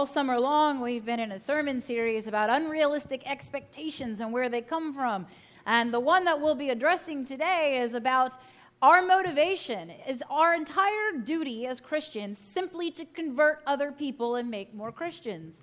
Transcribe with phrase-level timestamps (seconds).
[0.00, 4.62] All summer long, we've been in a sermon series about unrealistic expectations and where they
[4.62, 5.26] come from.
[5.66, 8.32] And the one that we'll be addressing today is about
[8.80, 9.90] our motivation.
[10.08, 15.60] Is our entire duty as Christians simply to convert other people and make more Christians?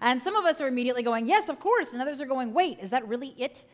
[0.00, 1.92] And some of us are immediately going, Yes, of course.
[1.92, 3.64] And others are going, Wait, is that really it?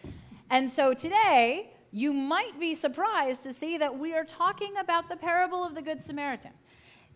[0.49, 5.17] And so today, you might be surprised to see that we are talking about the
[5.19, 6.53] parable of the Good Samaritan.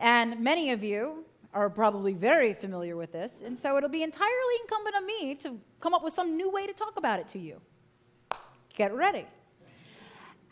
[0.01, 4.55] And many of you are probably very familiar with this, and so it'll be entirely
[4.63, 7.39] incumbent on me to come up with some new way to talk about it to
[7.39, 7.61] you.
[8.75, 9.27] Get ready.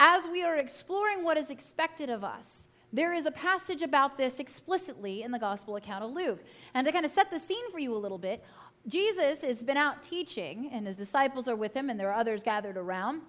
[0.01, 4.41] As we are exploring what is expected of us, there is a passage about this
[4.41, 6.43] explicitly in the gospel account of Luke.
[6.75, 8.43] And to kind of set the scene for you a little bit,
[8.87, 12.43] Jesus has been out teaching, and his disciples are with him, and there are others
[12.43, 13.23] gathered around.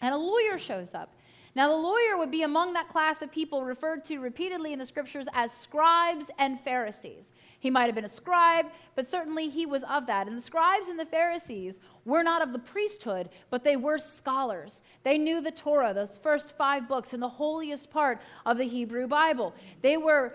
[0.00, 1.12] And a lawyer shows up.
[1.56, 4.84] Now, the lawyer would be among that class of people referred to repeatedly in the
[4.84, 7.30] scriptures as scribes and Pharisees.
[7.60, 10.26] He might have been a scribe, but certainly he was of that.
[10.26, 14.82] And the scribes and the Pharisees were not of the priesthood, but they were scholars.
[15.02, 19.06] They knew the Torah, those first five books, and the holiest part of the Hebrew
[19.06, 19.54] Bible.
[19.80, 20.34] They were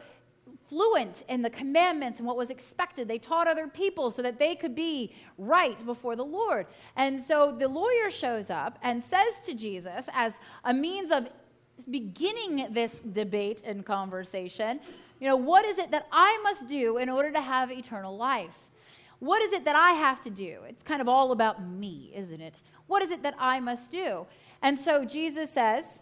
[0.72, 3.06] fluent in the commandments and what was expected.
[3.06, 6.66] They taught other people so that they could be right before the Lord.
[6.96, 10.32] And so the lawyer shows up and says to Jesus, as
[10.64, 11.28] a means of
[11.90, 14.80] beginning this debate and conversation,
[15.20, 18.70] you know, what is it that I must do in order to have eternal life?
[19.20, 20.60] What is it that I have to do?
[20.70, 22.62] It's kind of all about me, isn't it?
[22.88, 24.26] What is it that I must do?
[24.62, 26.02] And so Jesus says,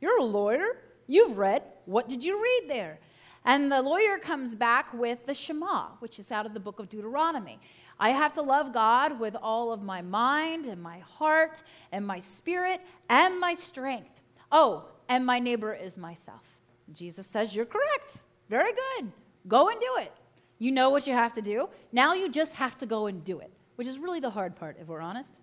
[0.00, 0.82] You're a lawyer.
[1.06, 1.62] You've read.
[1.84, 2.98] What did you read there?
[3.46, 6.88] And the lawyer comes back with the Shema, which is out of the book of
[6.88, 7.60] Deuteronomy.
[7.98, 11.62] I have to love God with all of my mind and my heart
[11.92, 14.20] and my spirit and my strength.
[14.50, 16.58] Oh, and my neighbor is myself.
[16.92, 18.18] Jesus says, You're correct.
[18.50, 19.12] Very good.
[19.46, 20.12] Go and do it.
[20.58, 21.68] You know what you have to do.
[21.92, 24.76] Now you just have to go and do it, which is really the hard part,
[24.80, 25.40] if we're honest.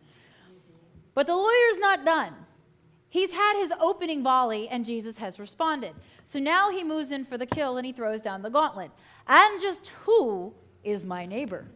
[1.13, 2.33] But the lawyer's not done.
[3.13, 5.93] He's had his opening volley, and Jesus has responded.
[6.25, 8.89] So now he moves in for the kill and he throws down the gauntlet.
[9.27, 10.51] And just who
[10.83, 11.67] is my neighbor?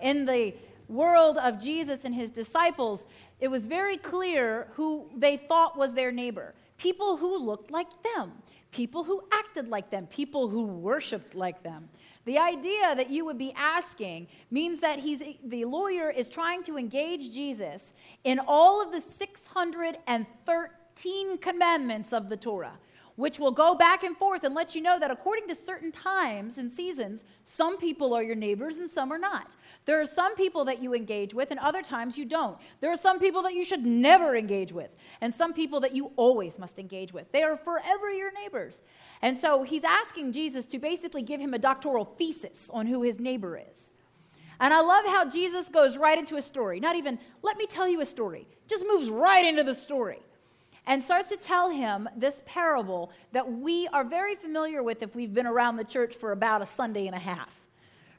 [0.00, 0.52] In the
[0.88, 3.06] world of Jesus and his disciples,
[3.38, 8.32] it was very clear who they thought was their neighbor people who looked like them,
[8.72, 11.88] people who acted like them, people who worshiped like them.
[12.24, 16.78] The idea that you would be asking means that he's, the lawyer is trying to
[16.78, 17.92] engage Jesus
[18.24, 20.26] in all of the 613
[21.00, 22.74] 13 commandments of the Torah,
[23.16, 26.58] which will go back and forth and let you know that according to certain times
[26.58, 29.56] and seasons, some people are your neighbors and some are not.
[29.86, 32.58] There are some people that you engage with, and other times you don't.
[32.82, 34.90] There are some people that you should never engage with,
[35.22, 37.32] and some people that you always must engage with.
[37.32, 38.82] They are forever your neighbors.
[39.22, 43.18] And so he's asking Jesus to basically give him a doctoral thesis on who his
[43.18, 43.88] neighbor is.
[44.60, 46.78] And I love how Jesus goes right into a story.
[46.78, 50.20] Not even, let me tell you a story, just moves right into the story
[50.86, 55.34] and starts to tell him this parable that we are very familiar with if we've
[55.34, 57.50] been around the church for about a Sunday and a half.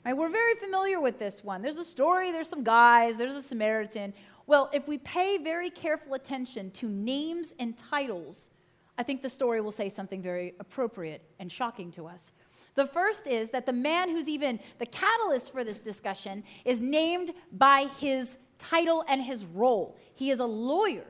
[0.05, 0.15] Right?
[0.15, 1.61] We're very familiar with this one.
[1.61, 4.13] There's a story, there's some guys, there's a Samaritan.
[4.47, 8.51] Well, if we pay very careful attention to names and titles,
[8.97, 12.31] I think the story will say something very appropriate and shocking to us.
[12.75, 17.33] The first is that the man who's even the catalyst for this discussion is named
[17.51, 19.97] by his title and his role.
[20.15, 21.05] He is a lawyer.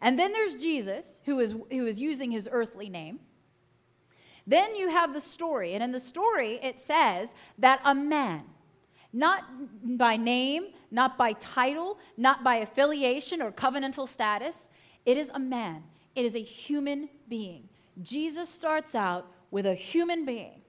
[0.00, 3.20] And then there's Jesus, who is, who is using his earthly name.
[4.46, 5.74] Then you have the story.
[5.74, 8.42] And in the story, it says that a man,
[9.12, 9.44] not
[9.96, 14.68] by name, not by title, not by affiliation or covenantal status,
[15.06, 15.82] it is a man.
[16.14, 17.68] It is a human being.
[18.02, 20.63] Jesus starts out with a human being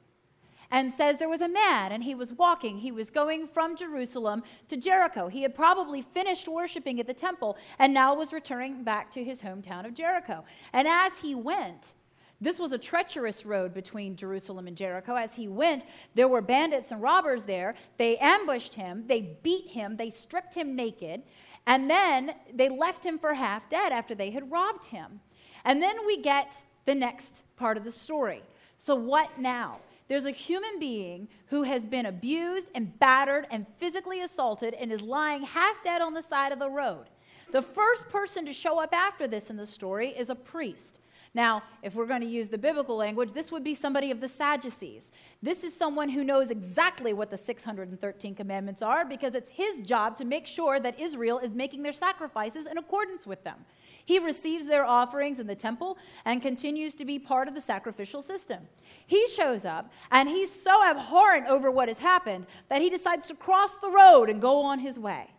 [0.75, 2.77] and says there was a man and he was walking.
[2.77, 5.29] He was going from Jerusalem to Jericho.
[5.29, 9.39] He had probably finished worshiping at the temple and now was returning back to his
[9.39, 10.43] hometown of Jericho.
[10.73, 11.93] And as he went,
[12.41, 15.15] this was a treacherous road between Jerusalem and Jericho.
[15.15, 17.75] As he went, there were bandits and robbers there.
[17.97, 21.23] They ambushed him, they beat him, they stripped him naked,
[21.65, 25.21] and then they left him for half dead after they had robbed him.
[25.63, 28.43] And then we get the next part of the story.
[28.77, 29.79] So, what now?
[30.07, 35.01] There's a human being who has been abused and battered and physically assaulted and is
[35.01, 37.05] lying half dead on the side of the road.
[37.51, 40.99] The first person to show up after this in the story is a priest.
[41.35, 44.27] Now, if we're going to use the biblical language, this would be somebody of the
[44.27, 45.11] Sadducees.
[45.43, 50.15] This is someone who knows exactly what the 613 commandments are because it's his job
[50.15, 53.65] to make sure that Israel is making their sacrifices in accordance with them.
[54.05, 58.21] He receives their offerings in the temple and continues to be part of the sacrificial
[58.21, 58.61] system.
[59.05, 63.35] He shows up and he's so abhorrent over what has happened that he decides to
[63.35, 65.31] cross the road and go on his way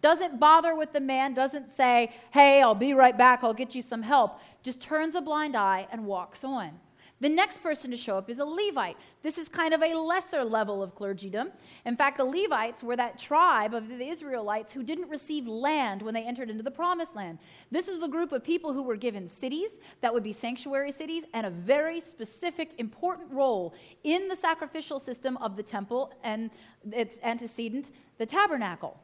[0.00, 3.80] doesn't bother with the man, doesn't say, Hey, I'll be right back, I'll get you
[3.80, 6.80] some help just turns a blind eye and walks on.
[7.20, 8.96] The next person to show up is a Levite.
[9.22, 11.52] This is kind of a lesser level of clergydom.
[11.86, 16.12] In fact, the Levites were that tribe of the Israelites who didn't receive land when
[16.12, 17.38] they entered into the promised land.
[17.70, 21.24] This is the group of people who were given cities that would be sanctuary cities
[21.34, 26.50] and a very specific, important role in the sacrificial system of the temple and
[26.92, 28.98] its antecedent, the tabernacle.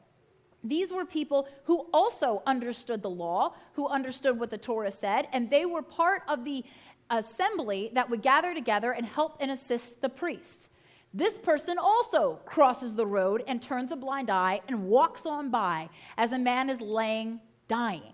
[0.62, 5.50] These were people who also understood the law, who understood what the Torah said, and
[5.50, 6.64] they were part of the
[7.08, 10.68] assembly that would gather together and help and assist the priests.
[11.12, 15.88] This person also crosses the road and turns a blind eye and walks on by
[16.16, 18.12] as a man is laying dying.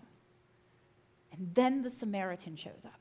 [1.32, 2.98] And then the Samaritan shows up.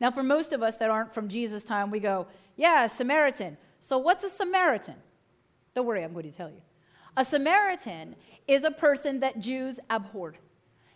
[0.00, 2.26] Now, for most of us that aren't from Jesus' time, we go,
[2.56, 3.56] Yeah, Samaritan.
[3.80, 4.96] So, what's a Samaritan?
[5.74, 6.60] Don't worry, I'm going to tell you.
[7.16, 8.16] A Samaritan
[8.46, 10.38] is a person that Jews abhorred.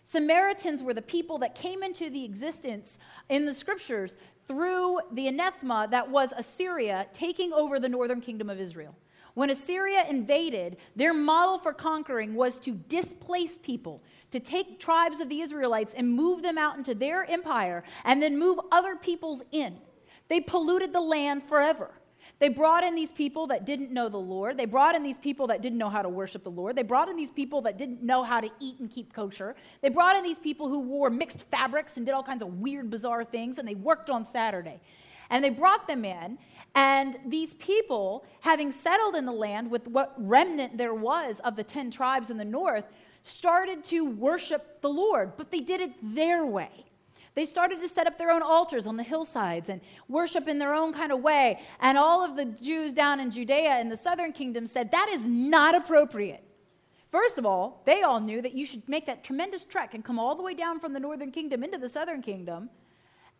[0.03, 2.97] Samaritans were the people that came into the existence
[3.29, 4.15] in the scriptures
[4.47, 8.95] through the anathema that was Assyria taking over the northern kingdom of Israel.
[9.33, 14.01] When Assyria invaded, their model for conquering was to displace people,
[14.31, 18.39] to take tribes of the Israelites and move them out into their empire and then
[18.39, 19.77] move other peoples in.
[20.27, 21.91] They polluted the land forever.
[22.39, 24.57] They brought in these people that didn't know the Lord.
[24.57, 26.75] They brought in these people that didn't know how to worship the Lord.
[26.75, 29.55] They brought in these people that didn't know how to eat and keep kosher.
[29.81, 32.91] They brought in these people who wore mixed fabrics and did all kinds of weird,
[32.91, 34.79] bizarre things, and they worked on Saturday.
[35.29, 36.37] And they brought them in,
[36.75, 41.63] and these people, having settled in the land with what remnant there was of the
[41.63, 42.85] 10 tribes in the north,
[43.23, 46.86] started to worship the Lord, but they did it their way.
[47.37, 50.73] They started to set up their own altars on the hillsides and worship in their
[50.73, 51.59] own kind of way.
[51.79, 55.21] And all of the Jews down in Judea in the southern kingdom said, that is
[55.21, 56.43] not appropriate.
[57.11, 60.17] First of all, they all knew that you should make that tremendous trek and come
[60.17, 62.71] all the way down from the northern kingdom into the southern kingdom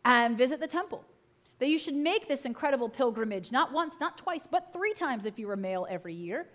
[0.05, 1.03] and visit the temple.
[1.57, 5.39] That you should make this incredible pilgrimage, not once, not twice, but three times if
[5.39, 6.45] you were male every year.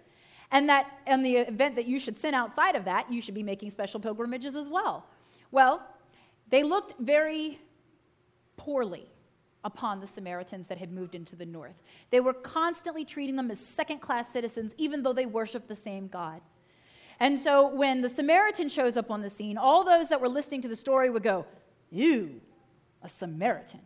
[0.52, 3.42] And that in the event that you should sin outside of that, you should be
[3.42, 5.06] making special pilgrimages as well.
[5.50, 5.82] Well,
[6.52, 7.58] they looked very
[8.58, 9.08] poorly
[9.64, 11.82] upon the Samaritans that had moved into the north.
[12.10, 16.08] They were constantly treating them as second class citizens, even though they worshiped the same
[16.08, 16.42] God.
[17.18, 20.60] And so when the Samaritan shows up on the scene, all those that were listening
[20.60, 21.46] to the story would go,
[21.90, 22.42] Ew,
[23.00, 23.80] a Samaritan.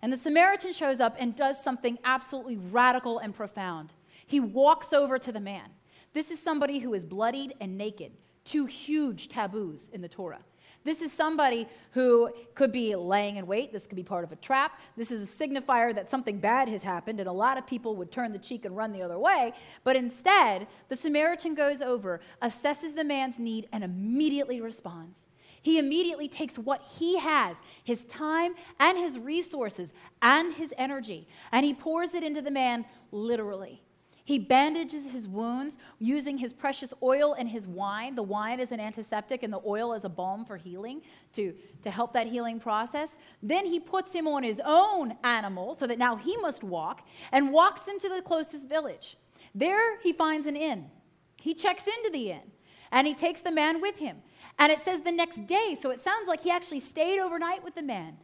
[0.00, 3.92] And the Samaritan shows up and does something absolutely radical and profound.
[4.28, 5.70] He walks over to the man.
[6.12, 8.12] This is somebody who is bloodied and naked,
[8.44, 10.44] two huge taboos in the Torah.
[10.82, 13.72] This is somebody who could be laying in wait.
[13.72, 14.78] This could be part of a trap.
[14.96, 18.10] This is a signifier that something bad has happened, and a lot of people would
[18.10, 19.52] turn the cheek and run the other way.
[19.84, 25.26] But instead, the Samaritan goes over, assesses the man's need, and immediately responds.
[25.62, 31.66] He immediately takes what he has, his time and his resources and his energy, and
[31.66, 33.82] he pours it into the man literally.
[34.30, 38.14] He bandages his wounds using his precious oil and his wine.
[38.14, 41.90] The wine is an antiseptic and the oil is a balm for healing to, to
[41.90, 43.16] help that healing process.
[43.42, 47.50] Then he puts him on his own animal so that now he must walk and
[47.50, 49.16] walks into the closest village.
[49.52, 50.92] There he finds an inn.
[51.36, 52.52] He checks into the inn
[52.92, 54.18] and he takes the man with him.
[54.60, 57.74] And it says the next day, so it sounds like he actually stayed overnight with
[57.74, 58.16] the man,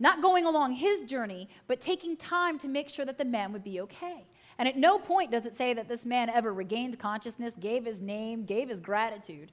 [0.00, 3.62] not going along his journey, but taking time to make sure that the man would
[3.62, 4.26] be okay.
[4.58, 8.00] And at no point does it say that this man ever regained consciousness, gave his
[8.00, 9.50] name, gave his gratitude.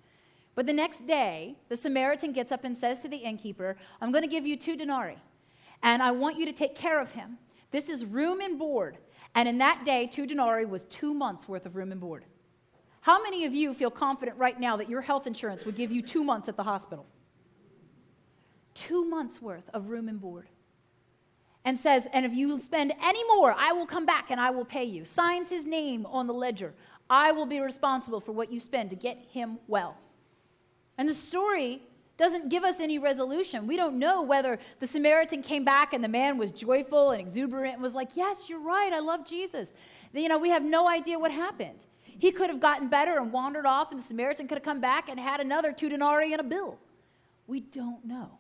[0.53, 4.24] But the next day, the Samaritan gets up and says to the innkeeper, I'm going
[4.24, 5.17] to give you two denarii,
[5.81, 7.38] and I want you to take care of him.
[7.72, 8.98] This is room and board.
[9.34, 12.25] And in that day, two denarii was two months' worth of room and board.
[13.00, 16.01] How many of you feel confident right now that your health insurance would give you
[16.01, 17.05] two months at the hospital?
[18.74, 20.48] Two months' worth of room and board
[21.65, 24.65] and says, And if you spend any more, I will come back and I will
[24.65, 25.05] pay you.
[25.05, 26.73] Signs his name on the ledger.
[27.09, 29.97] I will be responsible for what you spend to get him well.
[30.97, 31.81] And the story
[32.17, 33.67] doesn't give us any resolution.
[33.67, 37.73] We don't know whether the Samaritan came back and the man was joyful and exuberant
[37.73, 39.73] and was like, Yes, you're right, I love Jesus.
[40.13, 41.85] You know, we have no idea what happened.
[42.03, 45.09] He could have gotten better and wandered off, and the Samaritan could have come back
[45.09, 46.77] and had another two denarii and a bill.
[47.47, 48.37] We don't know.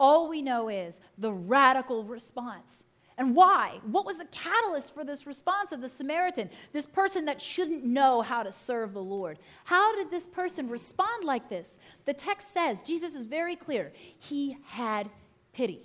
[0.00, 2.84] All we know is the radical response.
[3.18, 3.80] And why?
[3.82, 8.22] What was the catalyst for this response of the Samaritan, this person that shouldn't know
[8.22, 9.40] how to serve the Lord?
[9.64, 11.78] How did this person respond like this?
[12.06, 15.10] The text says, Jesus is very clear, he had
[15.52, 15.82] pity.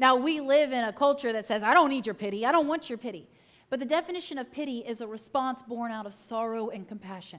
[0.00, 2.66] Now, we live in a culture that says, I don't need your pity, I don't
[2.66, 3.28] want your pity.
[3.70, 7.38] But the definition of pity is a response born out of sorrow and compassion.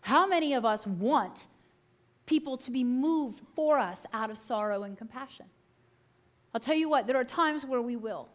[0.00, 1.46] How many of us want
[2.26, 5.46] people to be moved for us out of sorrow and compassion?
[6.54, 8.28] I'll tell you what, there are times where we will.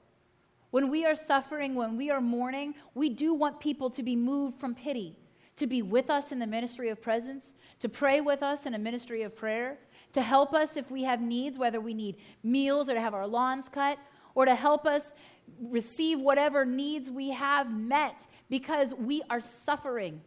[0.71, 4.59] When we are suffering, when we are mourning, we do want people to be moved
[4.59, 5.15] from pity,
[5.55, 8.79] to be with us in the ministry of presence, to pray with us in a
[8.79, 9.77] ministry of prayer,
[10.13, 13.27] to help us if we have needs, whether we need meals or to have our
[13.27, 13.97] lawns cut,
[14.35, 15.13] or to help us
[15.61, 20.21] receive whatever needs we have met because we are suffering.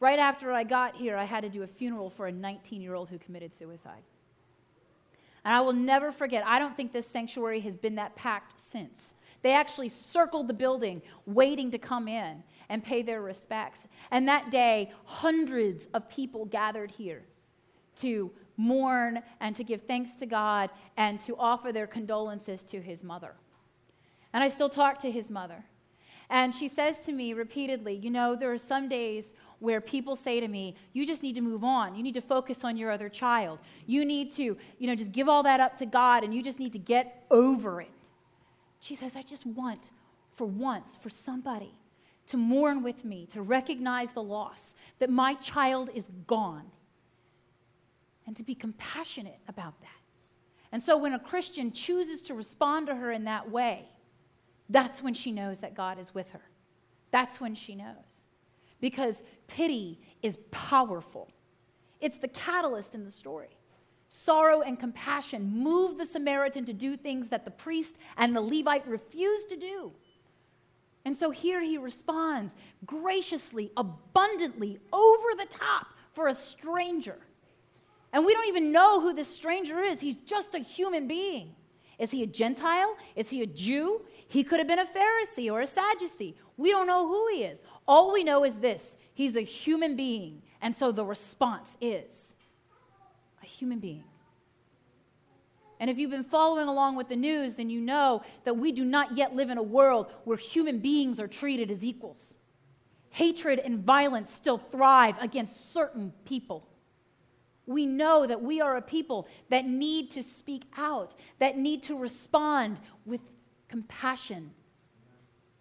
[0.00, 2.94] Right after I got here, I had to do a funeral for a 19 year
[2.94, 4.02] old who committed suicide.
[5.44, 9.14] And I will never forget, I don't think this sanctuary has been that packed since.
[9.42, 13.86] They actually circled the building waiting to come in and pay their respects.
[14.10, 17.24] And that day, hundreds of people gathered here
[17.96, 23.02] to mourn and to give thanks to God and to offer their condolences to his
[23.02, 23.34] mother.
[24.32, 25.64] And I still talk to his mother.
[26.30, 30.40] And she says to me repeatedly, You know, there are some days where people say
[30.40, 31.94] to me, You just need to move on.
[31.94, 33.58] You need to focus on your other child.
[33.86, 36.58] You need to, you know, just give all that up to God and you just
[36.58, 37.90] need to get over it.
[38.80, 39.90] She says, I just want,
[40.36, 41.74] for once, for somebody
[42.28, 46.70] to mourn with me, to recognize the loss, that my child is gone
[48.26, 49.88] and to be compassionate about that.
[50.70, 53.88] And so when a Christian chooses to respond to her in that way,
[54.68, 56.42] that's when she knows that God is with her.
[57.10, 58.26] That's when she knows.
[58.80, 61.28] Because pity is powerful,
[62.00, 63.48] it's the catalyst in the story.
[64.08, 68.86] Sorrow and compassion move the Samaritan to do things that the priest and the Levite
[68.88, 69.92] refused to do.
[71.04, 72.54] And so here he responds
[72.86, 77.18] graciously, abundantly, over the top for a stranger.
[78.12, 80.00] And we don't even know who this stranger is.
[80.00, 81.54] He's just a human being.
[81.98, 82.96] Is he a Gentile?
[83.16, 84.02] Is he a Jew?
[84.28, 86.36] He could have been a Pharisee or a Sadducee.
[86.56, 87.62] We don't know who he is.
[87.86, 90.42] All we know is this he's a human being.
[90.60, 92.36] And so the response is
[93.42, 94.04] a human being.
[95.80, 98.84] And if you've been following along with the news, then you know that we do
[98.84, 102.36] not yet live in a world where human beings are treated as equals.
[103.10, 106.68] Hatred and violence still thrive against certain people
[107.68, 111.96] we know that we are a people that need to speak out, that need to
[111.96, 113.20] respond with
[113.68, 114.50] compassion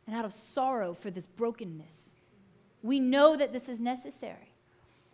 [0.05, 2.15] and out of sorrow for this brokenness.
[2.81, 4.53] We know that this is necessary.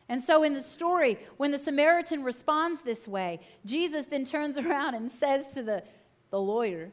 [0.10, 4.96] And so, in the story, when the Samaritan responds this way, Jesus then turns around
[4.96, 5.84] and says to the,
[6.30, 6.92] the lawyer,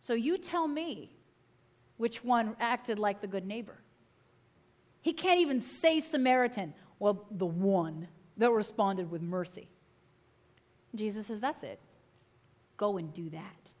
[0.00, 1.16] So you tell me
[1.96, 3.78] which one acted like the good neighbor.
[5.00, 6.74] He can't even say Samaritan.
[6.98, 8.06] Well, the one
[8.36, 9.68] that responded with mercy.
[10.94, 11.80] Jesus says, That's it.
[12.76, 13.71] Go and do that.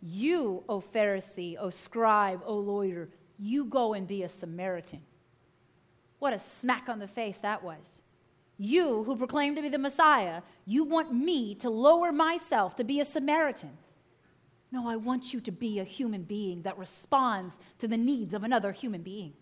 [0.00, 5.00] You, O Pharisee, O scribe, O lawyer, you go and be a Samaritan.
[6.18, 8.02] What a smack on the face that was.
[8.58, 13.00] You, who proclaim to be the Messiah, you want me to lower myself to be
[13.00, 13.70] a Samaritan.
[14.72, 18.42] No, I want you to be a human being that responds to the needs of
[18.42, 19.32] another human being,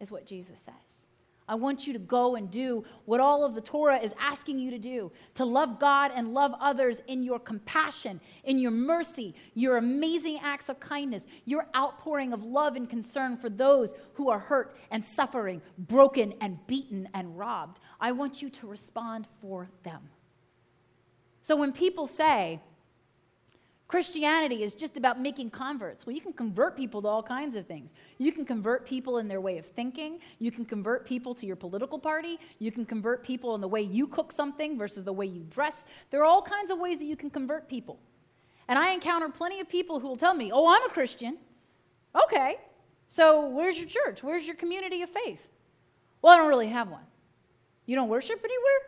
[0.00, 1.06] is what Jesus says.
[1.52, 4.70] I want you to go and do what all of the Torah is asking you
[4.70, 9.76] to do to love God and love others in your compassion, in your mercy, your
[9.76, 14.74] amazing acts of kindness, your outpouring of love and concern for those who are hurt
[14.90, 17.80] and suffering, broken and beaten and robbed.
[18.00, 20.08] I want you to respond for them.
[21.42, 22.62] So when people say,
[23.88, 26.06] Christianity is just about making converts.
[26.06, 27.92] Well, you can convert people to all kinds of things.
[28.16, 30.18] You can convert people in their way of thinking.
[30.38, 32.38] You can convert people to your political party.
[32.58, 35.84] You can convert people in the way you cook something versus the way you dress.
[36.10, 37.98] There are all kinds of ways that you can convert people.
[38.68, 41.36] And I encounter plenty of people who will tell me, oh, I'm a Christian.
[42.24, 42.56] Okay,
[43.08, 44.22] so where's your church?
[44.22, 45.40] Where's your community of faith?
[46.22, 47.04] Well, I don't really have one.
[47.84, 48.80] You don't worship anywhere?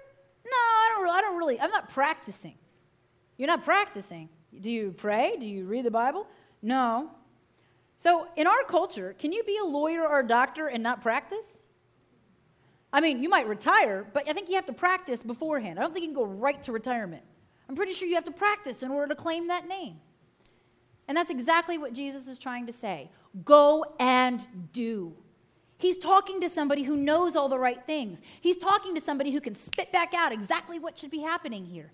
[0.46, 2.54] No, I don't, I don't really, I'm not practicing.
[3.36, 4.28] You're not practicing.
[4.60, 5.36] Do you pray?
[5.38, 6.26] Do you read the Bible?
[6.62, 7.10] No.
[7.96, 11.64] So, in our culture, can you be a lawyer or a doctor and not practice?
[12.92, 15.78] I mean, you might retire, but I think you have to practice beforehand.
[15.78, 17.22] I don't think you can go right to retirement.
[17.68, 19.96] I'm pretty sure you have to practice in order to claim that name.
[21.08, 23.10] And that's exactly what Jesus is trying to say
[23.44, 25.12] go and do.
[25.76, 28.20] He's talking to somebody who knows all the right things.
[28.40, 31.90] He's talking to somebody who can spit back out exactly what should be happening here.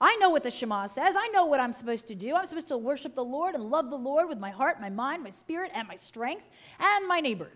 [0.00, 1.14] I know what the Shema says.
[1.18, 2.36] I know what I'm supposed to do.
[2.36, 5.24] I'm supposed to worship the Lord and love the Lord with my heart, my mind,
[5.24, 6.44] my spirit, and my strength,
[6.78, 7.50] and my neighbor.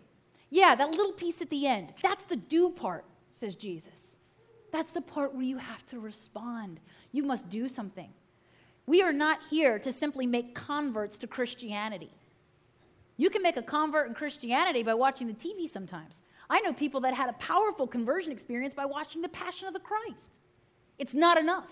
[0.50, 1.94] Yeah, that little piece at the end.
[2.02, 4.16] That's the do part, says Jesus.
[4.72, 6.80] That's the part where you have to respond.
[7.12, 8.08] You must do something.
[8.86, 12.10] We are not here to simply make converts to Christianity.
[13.16, 16.20] You can make a convert in Christianity by watching the TV sometimes.
[16.50, 19.80] I know people that had a powerful conversion experience by watching The Passion of the
[19.80, 20.38] Christ.
[20.98, 21.70] It's not enough.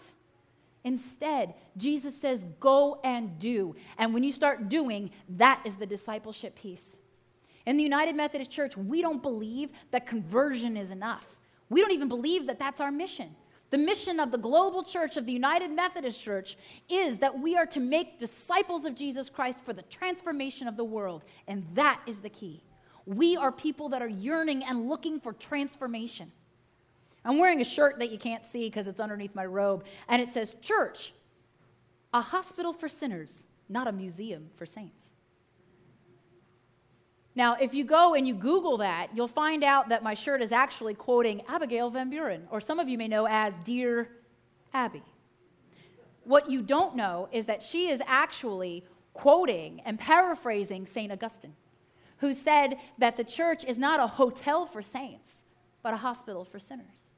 [0.84, 3.76] Instead, Jesus says, go and do.
[3.98, 6.98] And when you start doing, that is the discipleship piece.
[7.66, 11.36] In the United Methodist Church, we don't believe that conversion is enough.
[11.68, 13.36] We don't even believe that that's our mission.
[13.70, 16.56] The mission of the global church of the United Methodist Church
[16.88, 20.84] is that we are to make disciples of Jesus Christ for the transformation of the
[20.84, 21.22] world.
[21.46, 22.64] And that is the key.
[23.06, 26.32] We are people that are yearning and looking for transformation.
[27.24, 30.30] I'm wearing a shirt that you can't see because it's underneath my robe, and it
[30.30, 31.12] says, Church,
[32.12, 35.10] a hospital for sinners, not a museum for saints.
[37.34, 40.50] Now, if you go and you Google that, you'll find out that my shirt is
[40.50, 44.08] actually quoting Abigail Van Buren, or some of you may know as Dear
[44.74, 45.02] Abby.
[46.24, 48.84] What you don't know is that she is actually
[49.14, 51.12] quoting and paraphrasing St.
[51.12, 51.54] Augustine,
[52.18, 55.44] who said that the church is not a hotel for saints,
[55.82, 57.09] but a hospital for sinners.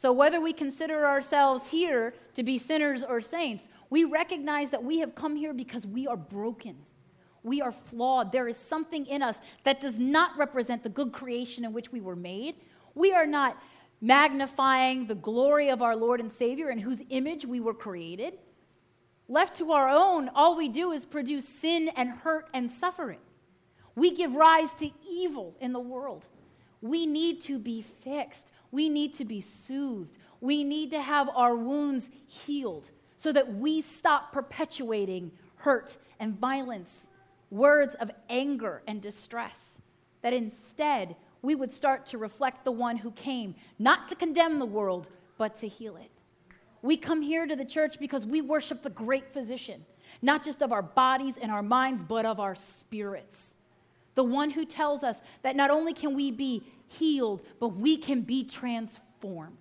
[0.00, 5.00] So, whether we consider ourselves here to be sinners or saints, we recognize that we
[5.00, 6.76] have come here because we are broken
[7.42, 8.32] we are flawed.
[8.32, 12.00] There is something in us that does not represent the good creation in which we
[12.00, 12.56] were made.
[12.94, 13.60] We are not
[14.00, 18.34] magnifying the glory of our Lord and Savior in whose image we were created.
[19.28, 23.18] Left to our own, all we do is produce sin and hurt and suffering.
[23.94, 26.26] We give rise to evil in the world.
[26.80, 28.52] We need to be fixed.
[28.70, 30.18] We need to be soothed.
[30.40, 37.08] We need to have our wounds healed so that we stop perpetuating hurt and violence
[37.50, 39.80] words of anger and distress,
[40.22, 44.66] that instead we would start to reflect the one who came not to condemn the
[44.66, 46.10] world, but to heal it.
[46.82, 49.84] We come here to the church because we worship the great physician,
[50.22, 53.56] not just of our bodies and our minds, but of our spirits.
[54.14, 58.22] The one who tells us that not only can we be healed, but we can
[58.22, 59.56] be transformed.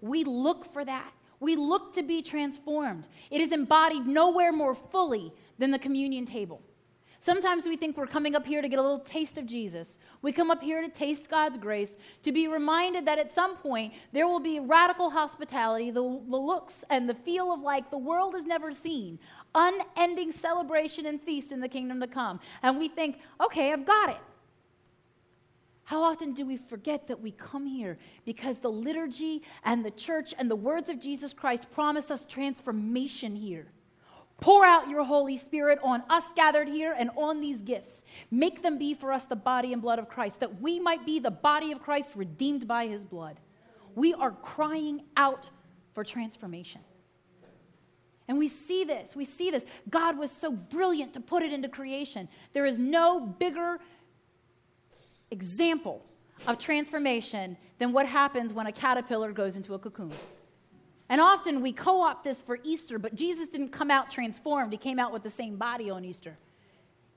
[0.00, 1.12] We look for that.
[1.40, 3.06] We look to be transformed.
[3.30, 6.62] It is embodied nowhere more fully than the communion table.
[7.24, 9.96] Sometimes we think we're coming up here to get a little taste of Jesus.
[10.20, 13.94] We come up here to taste God's grace, to be reminded that at some point
[14.12, 18.34] there will be radical hospitality, the, the looks and the feel of like the world
[18.34, 19.18] has never seen,
[19.54, 22.40] unending celebration and feast in the kingdom to come.
[22.62, 24.20] And we think, okay, I've got it.
[25.84, 30.34] How often do we forget that we come here because the liturgy and the church
[30.38, 33.66] and the words of Jesus Christ promise us transformation here?
[34.40, 38.02] Pour out your Holy Spirit on us gathered here and on these gifts.
[38.30, 41.18] Make them be for us the body and blood of Christ, that we might be
[41.18, 43.38] the body of Christ redeemed by his blood.
[43.94, 45.50] We are crying out
[45.94, 46.80] for transformation.
[48.26, 49.14] And we see this.
[49.14, 49.64] We see this.
[49.90, 52.28] God was so brilliant to put it into creation.
[52.54, 53.78] There is no bigger
[55.30, 56.02] example
[56.46, 60.12] of transformation than what happens when a caterpillar goes into a cocoon.
[61.08, 64.72] And often we co opt this for Easter, but Jesus didn't come out transformed.
[64.72, 66.36] He came out with the same body on Easter.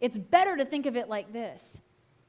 [0.02, 1.82] It's better to think of it like this.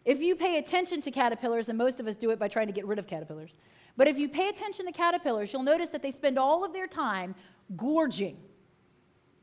[0.04, 2.72] If you pay attention to caterpillars, and most of us do it by trying to
[2.72, 3.56] get rid of caterpillars,
[3.96, 6.86] but if you pay attention to caterpillars, you'll notice that they spend all of their
[6.86, 7.34] time
[7.76, 8.36] gorging,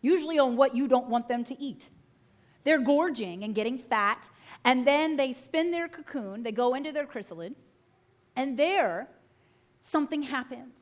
[0.01, 1.89] usually on what you don't want them to eat.
[2.63, 4.29] They're gorging and getting fat,
[4.65, 7.53] and then they spin their cocoon, they go into their chrysalid,
[8.35, 9.07] and there
[9.79, 10.73] something happens.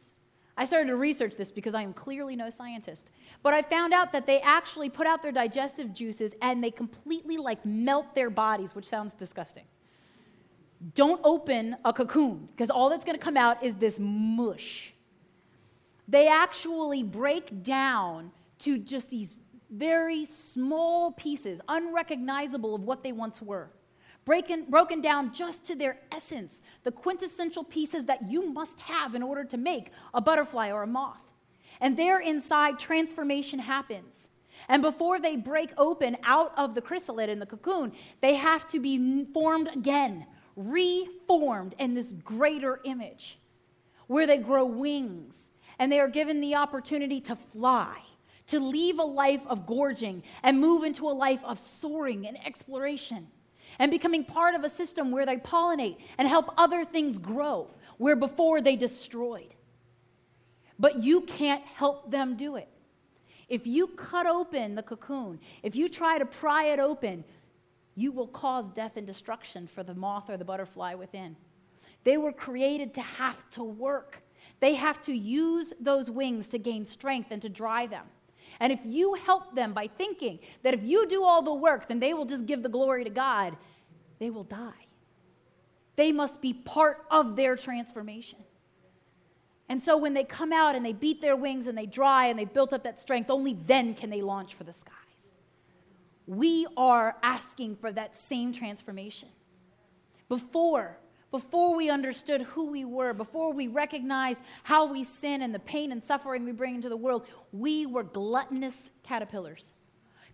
[0.55, 3.09] I started to research this because I am clearly no scientist.
[3.41, 7.37] But I found out that they actually put out their digestive juices and they completely
[7.37, 9.65] like melt their bodies, which sounds disgusting.
[10.95, 14.93] Don't open a cocoon because all that's going to come out is this mush.
[16.07, 19.35] They actually break down to just these
[19.75, 23.69] very small pieces, unrecognizable of what they once were
[24.25, 29.23] breaking, broken down just to their essence, the quintessential pieces that you must have in
[29.23, 31.17] order to make a butterfly or a moth.
[31.81, 34.29] And there inside, transformation happens.
[34.69, 38.79] And before they break open out of the chrysalid in the cocoon, they have to
[38.79, 43.39] be formed again, reformed in this greater image
[44.07, 45.43] where they grow wings
[45.79, 47.99] and they are given the opportunity to fly,
[48.47, 53.27] to leave a life of gorging and move into a life of soaring and exploration
[53.79, 58.15] and becoming part of a system where they pollinate and help other things grow where
[58.15, 59.53] before they destroyed.
[60.79, 62.67] But you can't help them do it.
[63.47, 67.23] If you cut open the cocoon, if you try to pry it open,
[67.95, 71.35] you will cause death and destruction for the moth or the butterfly within.
[72.03, 74.23] They were created to have to work.
[74.59, 78.05] They have to use those wings to gain strength and to dry them.
[78.59, 81.99] And if you help them by thinking that if you do all the work, then
[81.99, 83.57] they will just give the glory to God,
[84.19, 84.71] they will die.
[85.95, 88.39] They must be part of their transformation.
[89.69, 92.37] And so when they come out and they beat their wings and they dry and
[92.37, 94.93] they built up that strength, only then can they launch for the skies.
[96.27, 99.29] We are asking for that same transformation.
[100.29, 100.97] Before,
[101.33, 105.91] before we understood who we were, before we recognized how we sin and the pain
[105.91, 109.73] and suffering we bring into the world, we were gluttonous caterpillars,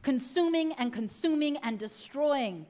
[0.03, 2.65] consuming and consuming and destroying,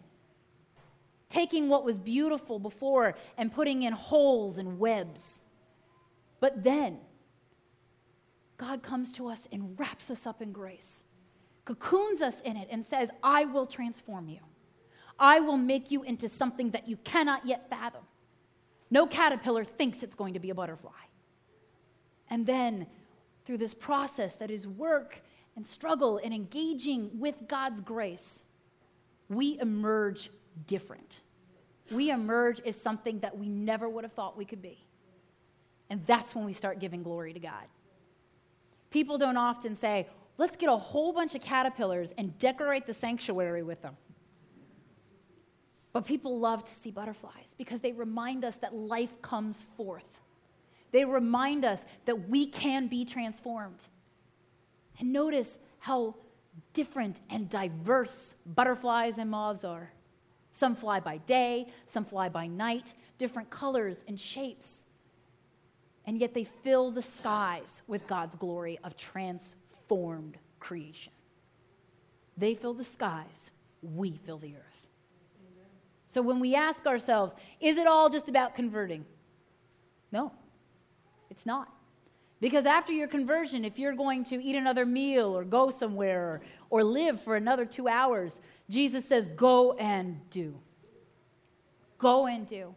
[1.28, 5.42] taking what was beautiful before and putting in holes and webs.
[6.40, 7.00] But then,
[8.58, 11.04] God comes to us and wraps us up in grace
[11.70, 14.40] cocoons us in it, and says, I will transform you.
[15.20, 18.02] I will make you into something that you cannot yet fathom.
[18.92, 20.92] No caterpillar thinks it's going to be a butterfly.
[22.30, 22.88] And then,
[23.46, 25.22] through this process that is work
[25.56, 28.44] and struggle and engaging with God's grace,
[29.30, 30.30] we emerge
[30.68, 31.22] different.
[31.92, 34.78] We emerge as something that we never would have thought we could be.
[35.90, 37.66] And that's when we start giving glory to God.
[38.92, 43.64] People don't often say, let's get a whole bunch of caterpillars and decorate the sanctuary
[43.64, 43.98] with them.
[45.92, 50.20] But people love to see butterflies because they remind us that life comes forth.
[50.92, 53.88] They remind us that we can be transformed.
[55.00, 56.16] And notice how
[56.74, 59.92] different and diverse butterflies and moths are.
[60.52, 64.86] Some fly by day, some fly by night, different colors and shapes.
[66.06, 71.14] And yet they fill the skies with God's glory of transformed creation.
[72.38, 74.79] They fill the skies, we fill the earth.
[76.10, 79.06] So when we ask ourselves, is it all just about converting?
[80.12, 80.32] No,
[81.30, 81.72] it's not.
[82.42, 86.42] Because after your conversion, if you're going to eat another meal or go somewhere or,
[86.72, 88.42] or live for another two hours,
[88.72, 90.58] Jesus says, go and do.
[92.00, 92.74] Go and do.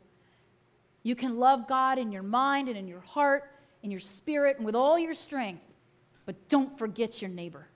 [1.02, 3.50] You can love God in your mind and in your heart,
[3.82, 5.62] in your spirit, and with all your strength.
[6.26, 7.66] But don't forget your neighbor.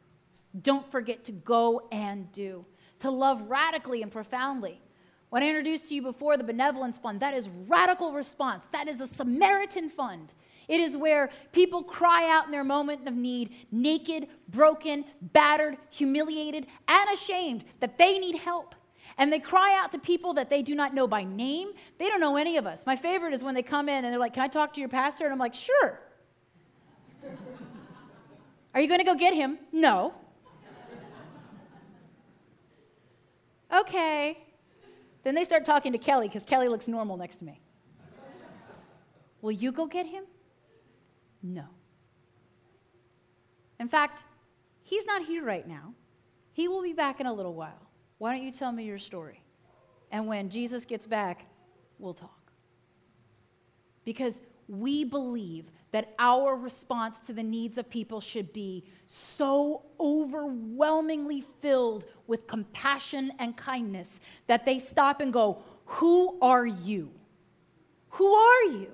[0.61, 2.67] Don't forget to go and do,
[2.99, 4.83] to love radically and profoundly.
[5.31, 8.65] When I introduced to you before the benevolence fund, that is radical response.
[8.73, 10.33] That is a Samaritan fund.
[10.69, 16.67] It is where people cry out in their moment of need, naked, broken, battered, humiliated,
[16.89, 18.75] and ashamed that they need help.
[19.19, 21.71] And they cry out to people that they do not know by name.
[21.99, 22.85] They don't know any of us.
[22.85, 24.91] My favorite is when they come in and they're like, Can I talk to your
[24.91, 25.25] pastor?
[25.25, 26.01] And I'm like, Sure.
[28.75, 29.59] Are you going to go get him?
[29.73, 30.13] No.
[33.75, 34.46] okay.
[35.27, 37.61] Then they start talking to Kelly because Kelly looks normal next to me.
[39.43, 40.23] Will you go get him?
[41.43, 41.65] No.
[43.81, 44.25] In fact,
[44.85, 45.95] he's not here right now.
[46.53, 47.89] He will be back in a little while.
[48.19, 49.43] Why don't you tell me your story?
[50.13, 51.47] And when Jesus gets back,
[51.99, 52.53] we'll talk.
[54.05, 55.65] Because we believe
[55.97, 63.33] that our response to the needs of people should be so overwhelmingly filled with compassion
[63.39, 67.11] and kindness that they stop and go, Who are you?
[68.11, 68.93] Who are you?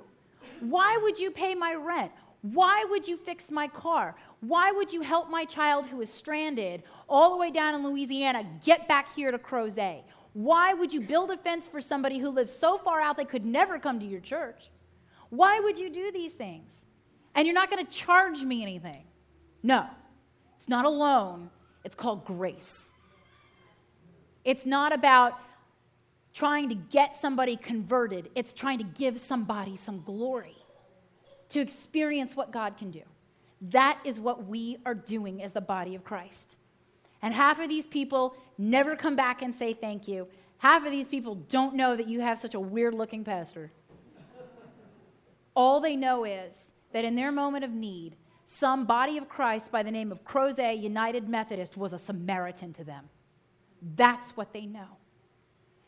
[0.61, 2.13] Why would you pay my rent?
[2.43, 4.15] Why would you fix my car?
[4.39, 8.45] Why would you help my child who is stranded all the way down in Louisiana
[8.65, 10.03] get back here to Crozet?
[10.35, 13.45] Why would you build a fence for somebody who lives so far out they could
[13.45, 14.71] never come to your church?
[15.31, 16.85] Why would you do these things?
[17.35, 19.05] And you're not going to charge me anything.
[19.63, 19.87] No,
[20.57, 21.51] it's not a loan,
[21.85, 22.91] it's called grace.
[24.45, 25.39] It's not about
[26.35, 30.57] trying to get somebody converted, it's trying to give somebody some glory
[31.51, 33.03] to experience what God can do.
[33.71, 36.57] That is what we are doing as the body of Christ.
[37.21, 40.27] And half of these people never come back and say thank you.
[40.59, 43.71] Half of these people don't know that you have such a weird looking pastor.
[45.55, 49.83] All they know is that in their moment of need, some body of Christ by
[49.83, 53.09] the name of Crozet United Methodist was a Samaritan to them.
[53.97, 54.99] That's what they know.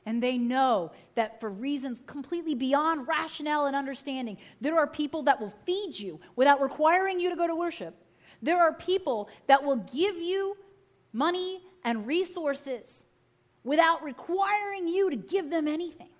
[0.06, 5.40] And they know that for reasons completely beyond rationale and understanding, there are people that
[5.40, 7.94] will feed you without requiring you to go to worship.
[8.42, 10.56] There are people that will give you
[11.12, 13.06] money and resources
[13.62, 16.10] without requiring you to give them anything.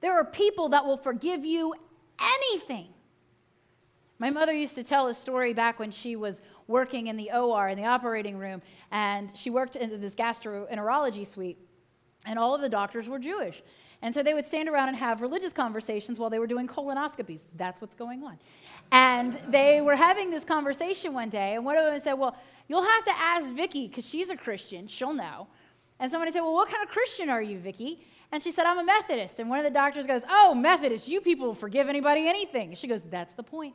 [0.00, 1.74] There are people that will forgive you
[2.20, 2.88] anything.
[4.18, 7.68] My mother used to tell a story back when she was working in the OR,
[7.68, 11.58] in the operating room, and she worked in this gastroenterology suite,
[12.24, 13.62] and all of the doctors were Jewish.
[14.02, 17.44] And so they would stand around and have religious conversations while they were doing colonoscopies.
[17.56, 18.38] That's what's going on.
[18.92, 22.36] And they were having this conversation one day, and one of them said, Well,
[22.68, 25.46] you'll have to ask Vicky, because she's a Christian, she'll know.
[25.98, 28.06] And somebody said, Well, what kind of Christian are you, Vicky?
[28.32, 29.38] And she said, I'm a Methodist.
[29.38, 32.74] And one of the doctors goes, Oh, Methodist, you people forgive anybody anything.
[32.74, 33.74] she goes, That's the point.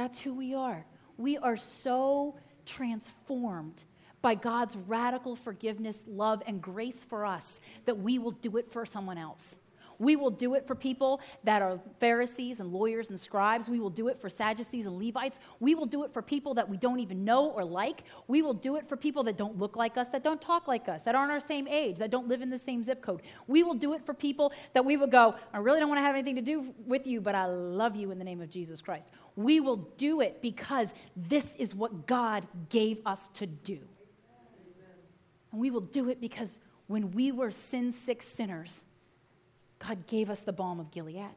[0.00, 0.86] That's who we are.
[1.18, 3.84] We are so transformed
[4.22, 8.86] by God's radical forgiveness, love, and grace for us that we will do it for
[8.86, 9.58] someone else.
[10.00, 13.68] We will do it for people that are Pharisees and lawyers and scribes.
[13.68, 15.38] We will do it for Sadducees and Levites.
[15.60, 18.04] We will do it for people that we don't even know or like.
[18.26, 20.88] We will do it for people that don't look like us, that don't talk like
[20.88, 23.20] us, that aren't our same age, that don't live in the same zip code.
[23.46, 26.04] We will do it for people that we will go, I really don't want to
[26.04, 28.80] have anything to do with you, but I love you in the name of Jesus
[28.80, 29.10] Christ.
[29.36, 33.80] We will do it because this is what God gave us to do.
[35.52, 38.84] And we will do it because when we were sin sick sinners,
[39.86, 41.30] God gave us the balm of Gilead.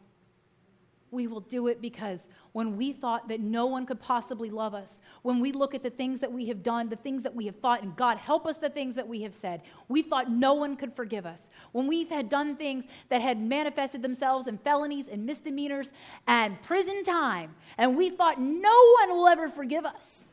[1.11, 4.99] We will do it because when we thought that no one could possibly love us,
[5.21, 7.55] when we look at the things that we have done, the things that we have
[7.57, 10.75] thought, and God help us the things that we have said, we thought no one
[10.75, 11.51] could forgive us.
[11.71, 15.91] When we had done things that had manifested themselves in felonies and misdemeanors
[16.25, 20.29] and prison time, and we thought no one will ever forgive us,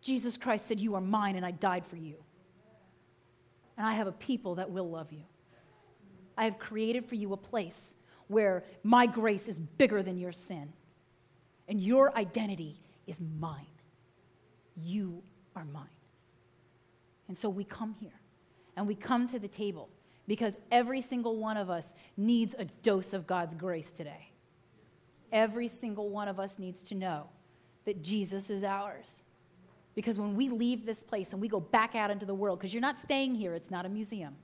[0.00, 2.14] Jesus Christ said, You are mine, and I died for you.
[3.76, 5.24] And I have a people that will love you.
[6.36, 7.94] I have created for you a place
[8.28, 10.72] where my grace is bigger than your sin.
[11.68, 13.66] And your identity is mine.
[14.76, 15.22] You
[15.54, 15.86] are mine.
[17.28, 18.20] And so we come here
[18.76, 19.88] and we come to the table
[20.26, 24.32] because every single one of us needs a dose of God's grace today.
[25.30, 27.28] Every single one of us needs to know
[27.84, 29.24] that Jesus is ours.
[29.94, 32.72] Because when we leave this place and we go back out into the world, because
[32.72, 34.36] you're not staying here, it's not a museum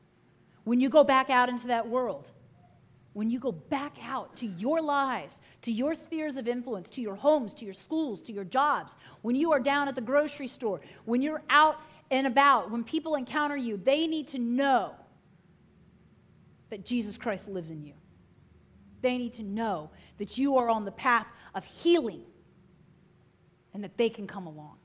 [0.69, 2.31] when you go back out into that world,
[3.15, 7.15] when you go back out to your lives, to your spheres of influence, to your
[7.15, 10.83] homes, to your schools, to your jobs, when you are down at the grocery store,
[11.07, 14.93] when you're out and about, when people encounter you, they need to know
[16.69, 17.95] that Jesus Christ lives in you.
[19.01, 22.25] They need to know that you are on the path of healing
[23.73, 24.77] and that they can come along.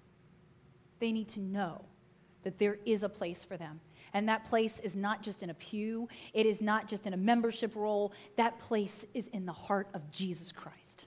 [1.00, 1.84] They need to know
[2.44, 3.82] that there is a place for them
[4.14, 7.18] and that place is not just in a pew, it is not just in a
[7.18, 8.14] membership roll.
[8.38, 11.06] That place is in the heart of Jesus Christ.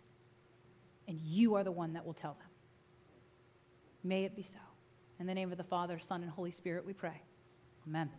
[1.09, 2.49] And you are the one that will tell them.
[4.03, 4.59] May it be so.
[5.19, 7.23] In the name of the Father, Son, and Holy Spirit, we pray.
[7.87, 8.11] Amen.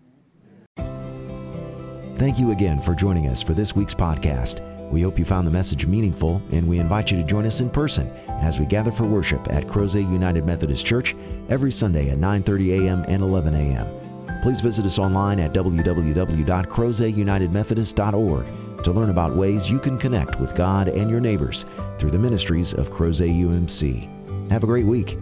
[2.17, 4.61] Thank you again for joining us for this week's podcast.
[4.91, 7.69] We hope you found the message meaningful, and we invite you to join us in
[7.69, 8.09] person
[8.41, 11.15] as we gather for worship at Crozet United Methodist Church
[11.49, 13.05] every Sunday at 9:30 a.m.
[13.07, 14.06] and 11 a.m.
[14.47, 18.45] Please visit us online at www.crozetunitedmethodist.org
[18.81, 21.65] to learn about ways you can connect with God and your neighbors
[21.97, 24.49] through the ministries of Crozet UMC.
[24.49, 25.17] Have a great week.